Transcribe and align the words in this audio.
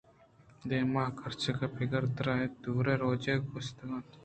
دیمے 0.67 1.05
کرچک 1.17 1.59
ءُپیر 1.65 2.03
تر 2.15 2.27
اَت 2.35 2.57
ءُروءُ 2.71 2.99
رواجےگستا 2.99 3.83
اِت 3.83 3.91
اَنت 3.93 4.09